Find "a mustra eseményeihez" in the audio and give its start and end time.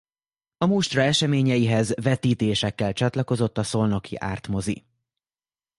0.57-1.93